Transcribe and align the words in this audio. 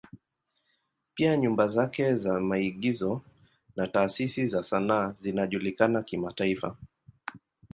Pia 1.13 1.37
nyumba 1.37 1.67
zake 1.67 2.15
za 2.15 2.39
maigizo 2.39 3.21
na 3.75 3.87
taasisi 3.87 4.47
za 4.47 4.63
sanaa 4.63 5.11
zinajulikana 5.11 6.03
kimataifa. 6.03 6.77